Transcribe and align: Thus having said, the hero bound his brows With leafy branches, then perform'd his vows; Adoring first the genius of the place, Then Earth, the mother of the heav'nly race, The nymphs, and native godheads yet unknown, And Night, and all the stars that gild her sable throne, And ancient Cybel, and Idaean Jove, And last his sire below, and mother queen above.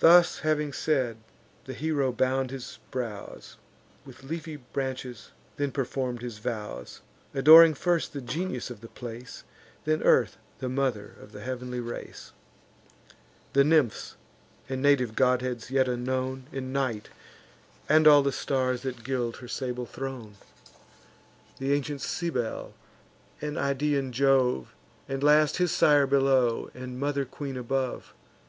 Thus 0.00 0.40
having 0.40 0.72
said, 0.72 1.18
the 1.66 1.72
hero 1.72 2.10
bound 2.10 2.50
his 2.50 2.80
brows 2.90 3.56
With 4.04 4.24
leafy 4.24 4.56
branches, 4.56 5.30
then 5.54 5.70
perform'd 5.70 6.20
his 6.20 6.38
vows; 6.38 7.00
Adoring 7.32 7.74
first 7.74 8.12
the 8.12 8.20
genius 8.20 8.70
of 8.70 8.80
the 8.80 8.88
place, 8.88 9.44
Then 9.84 10.02
Earth, 10.02 10.36
the 10.58 10.68
mother 10.68 11.14
of 11.20 11.30
the 11.30 11.42
heav'nly 11.42 11.78
race, 11.78 12.32
The 13.52 13.62
nymphs, 13.62 14.16
and 14.68 14.82
native 14.82 15.14
godheads 15.14 15.70
yet 15.70 15.86
unknown, 15.88 16.46
And 16.50 16.72
Night, 16.72 17.10
and 17.88 18.08
all 18.08 18.24
the 18.24 18.32
stars 18.32 18.82
that 18.82 19.04
gild 19.04 19.36
her 19.36 19.46
sable 19.46 19.86
throne, 19.86 20.34
And 21.60 21.70
ancient 21.70 22.00
Cybel, 22.00 22.72
and 23.40 23.56
Idaean 23.56 24.10
Jove, 24.10 24.74
And 25.08 25.22
last 25.22 25.58
his 25.58 25.70
sire 25.70 26.08
below, 26.08 26.68
and 26.74 26.98
mother 26.98 27.24
queen 27.24 27.56
above. 27.56 28.12